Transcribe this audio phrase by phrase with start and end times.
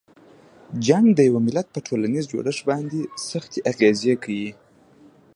[0.87, 4.51] جنګ د یوه ملت په ټولنیز جوړښت باندې سختې اغیزې کوي.